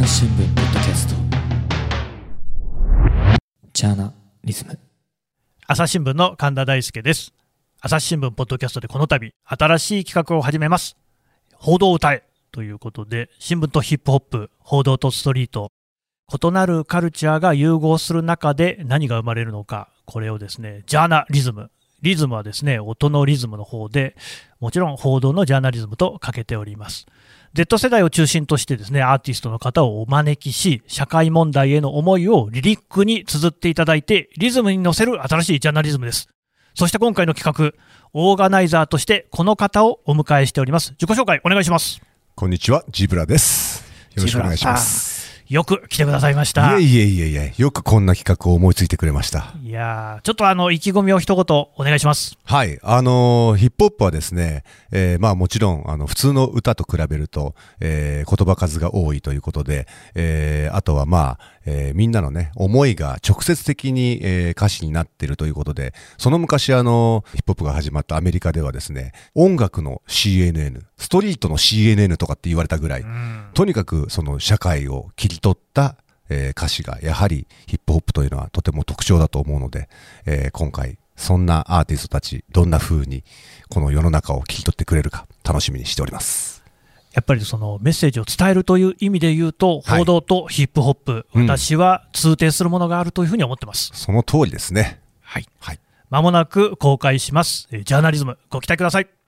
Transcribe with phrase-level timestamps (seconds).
[0.00, 1.14] 朝日新聞ポッドキャスト。
[3.74, 4.78] ジャーナリズム。
[5.66, 7.34] 朝日新聞の神田大輔です。
[7.82, 10.96] 朝日新聞ポッドキャストでこの度新しい企画を始めます。
[11.52, 12.22] 報道を歌え。
[12.50, 15.70] ということで新聞とヒップホップ報道とストリート。
[16.32, 21.70] 異なるカルチャーが融合する中で何が生まれるのかこれをですねジャーナリズム
[22.02, 24.16] リズムはですね音のリズムの方で
[24.58, 27.06] もちろん報道のジャーナリズムとかけております
[27.52, 36.28] Z 世代を中心としてですね、アーティストの方をお招きし、社会問題への思いをリリックに綴っていただいて、リズムに乗せる新しいジャーナリズムです。
[36.74, 37.76] そして今回の企画、
[38.12, 40.92] オーガナイザーとしてこの方をお迎えしております。
[40.92, 42.00] 自己紹介お願いします。
[42.36, 43.84] こんにちは、ジブラです。
[44.14, 45.44] よろしくお願いします。
[45.48, 46.78] よく来てくださいました。
[46.78, 49.52] いえいえいえいえ、よくこんな企画を思いついてくれました。
[49.70, 52.36] いやちょっとあの、意気込みを一言お願いします。
[52.42, 73.04] はい、あのー、ヒップホップはですね、えー、まあもちろん、あの、普通の歌と比べると、えー、言葉数が多いということで、えー、あとはまあ、えー、みんなのね、思いが直接的に、えー、歌詞になっているということで、その昔あの、ヒップホップが始まったアメリカではですね、音楽の CNN、ストリートの CNN とかって言われたぐらい、
[73.54, 75.94] とにかくその社会を切り取った、
[76.30, 79.88] えー、歌詞がやはりヒップホップというのはとても特徴だと思うので、
[80.24, 83.24] えー、今回そんなアーティストたちどんな風に
[83.68, 86.60] この世の中を切り取ってくれるか楽しみにしております。
[87.12, 93.90] やっぱりそのメッセージを伝えるという意味で言うと、報道とヒップホップ、はい、私は通底するものがあるというふうに思ってます。
[93.94, 95.00] その通りですね。
[95.20, 95.46] はい。
[95.58, 95.80] はい。
[96.08, 97.68] まもなく公開します。
[97.70, 99.19] ジャーナリズム、ご期待ください。